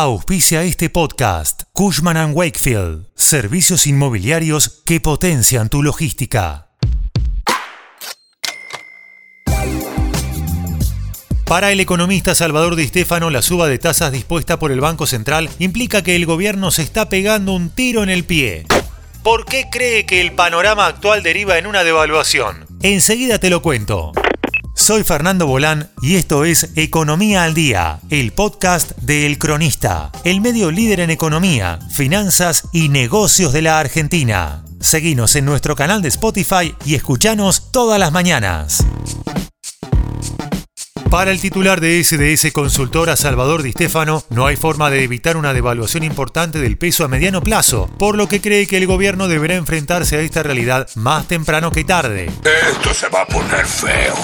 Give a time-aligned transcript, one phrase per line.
[0.00, 1.62] Auspicia este podcast.
[1.72, 3.06] Cushman⁇ Wakefield.
[3.16, 6.68] Servicios inmobiliarios que potencian tu logística.
[11.44, 15.50] Para el economista Salvador Di Stefano, la suba de tasas dispuesta por el Banco Central
[15.58, 18.66] implica que el gobierno se está pegando un tiro en el pie.
[19.24, 22.66] ¿Por qué cree que el panorama actual deriva en una devaluación?
[22.82, 24.12] Enseguida te lo cuento.
[24.78, 30.40] Soy Fernando Bolán y esto es Economía al Día, el podcast de El Cronista, el
[30.40, 34.62] medio líder en economía, finanzas y negocios de la Argentina.
[34.80, 38.86] Seguinos en nuestro canal de Spotify y escuchanos todas las mañanas.
[41.10, 45.52] Para el titular de SDS Consultora Salvador Di Stefano, no hay forma de evitar una
[45.52, 49.56] devaluación importante del peso a mediano plazo, por lo que cree que el gobierno deberá
[49.56, 52.30] enfrentarse a esta realidad más temprano que tarde.
[52.70, 54.14] Esto se va a poner feo.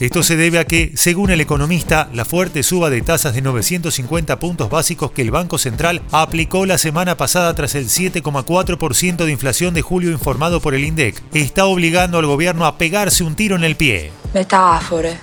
[0.00, 4.38] Esto se debe a que, según el economista, la fuerte suba de tasas de 950
[4.40, 9.74] puntos básicos que el Banco Central aplicó la semana pasada tras el 7,4% de inflación
[9.74, 13.64] de julio informado por el INDEC está obligando al gobierno a pegarse un tiro en
[13.64, 14.10] el pie.
[14.34, 15.20] Metáfora.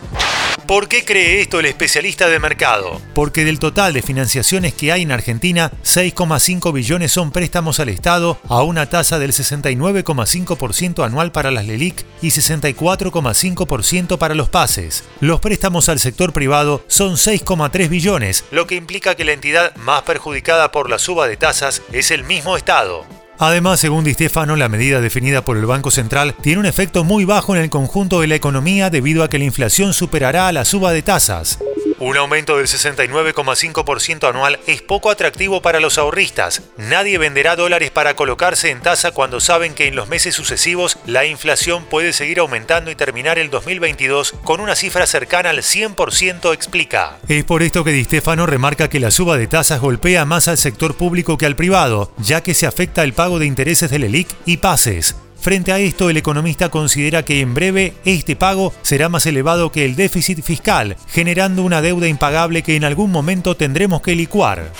[0.70, 3.02] ¿Por qué cree esto el especialista de mercado?
[3.16, 8.39] Porque del total de financiaciones que hay en Argentina, 6,5 billones son préstamos al Estado
[8.48, 15.06] a una tasa del 69,5% anual para las LELIC y 64,5% para los pases.
[15.22, 20.04] Los préstamos al sector privado son 6,3 billones, lo que implica que la entidad más
[20.04, 23.08] perjudicada por la suba de tasas es el mismo Estado.
[23.42, 27.23] Además, según Di Stefano, la medida definida por el Banco Central tiene un efecto muy
[27.23, 30.66] bajo en el conjunto de la economía debido a que la inflación superará a la
[30.66, 31.58] suba de tasas.
[32.00, 36.61] Un aumento del 69,5% anual es poco atractivo para los ahorristas.
[36.78, 41.25] Nadie venderá dólares para colocarse en tasa cuando saben que en los meses sucesivos la
[41.25, 47.17] inflación puede seguir aumentando y terminar el 2022 con una cifra cercana al 100%, explica.
[47.27, 50.58] Es por esto que Di Stefano remarca que la suba de tasas golpea más al
[50.58, 54.30] sector público que al privado, ya que se afecta el pago de intereses del ELIC
[54.45, 55.16] y pases.
[55.50, 59.83] Frente a esto, el economista considera que en breve este pago será más elevado que
[59.83, 64.71] el déficit fiscal, generando una deuda impagable que en algún momento tendremos que licuar.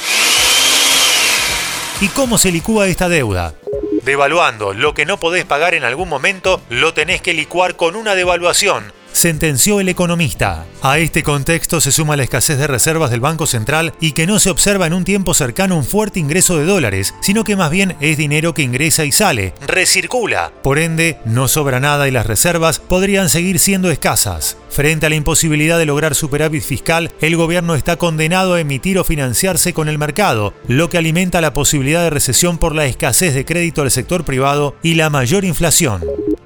[2.02, 3.56] ¿Y cómo se licúa esta deuda?
[4.03, 8.13] Devaluando lo que no podés pagar en algún momento, lo tenés que licuar con una
[8.13, 10.66] devaluación, sentenció el economista.
[10.81, 14.40] A este contexto se suma la escasez de reservas del Banco Central y que no
[14.40, 17.96] se observa en un tiempo cercano un fuerte ingreso de dólares, sino que más bien
[18.00, 20.52] es dinero que ingresa y sale, recircula.
[20.64, 24.58] Por ende, no sobra nada y las reservas podrían seguir siendo escasas.
[24.69, 29.03] Frente a la imposibilidad de lograr superávit fiscal, el gobierno está condenado a emitir o
[29.03, 33.46] financiarse con el mercado, lo que alimenta la posibilidad de recesión por la escasez de
[33.46, 36.02] crédito al sector privado y la mayor inflación.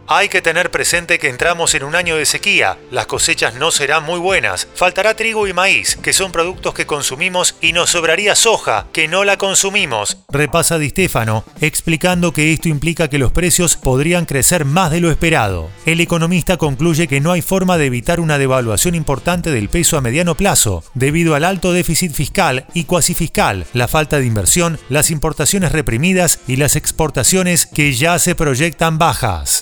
[0.06, 4.04] Hay que tener presente que entramos en un año de sequía, las cosechas no serán
[4.04, 8.88] muy buenas, faltará trigo y maíz, que son productos que consumimos, y nos sobraría soja,
[8.92, 14.26] que no la consumimos, repasa Di Stefano, explicando que esto implica que los precios podrían
[14.26, 15.70] crecer más de lo esperado.
[15.86, 20.02] El economista concluye que no hay forma de evitar una devaluación importante del peso a
[20.02, 25.12] mediano plazo, debido al alto déficit fiscal y cuasi fiscal, la falta de inversión, las
[25.12, 29.62] importaciones reprimidas y las exportaciones que ya se proyectan bajas.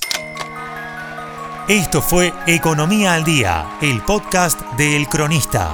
[1.67, 5.71] Esto fue Economía al Día, el podcast de El Cronista.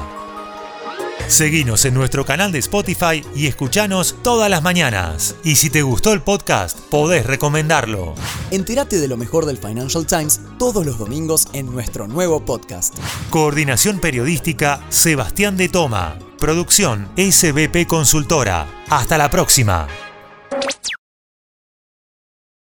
[1.28, 5.36] Seguinos en nuestro canal de Spotify y escuchanos todas las mañanas.
[5.44, 8.16] Y si te gustó el podcast, podés recomendarlo.
[8.52, 12.96] Entérate de lo mejor del Financial Times todos los domingos en nuestro nuevo podcast.
[13.30, 16.20] Coordinación Periodística Sebastián de Toma.
[16.38, 18.68] Producción SBP Consultora.
[18.90, 19.88] Hasta la próxima.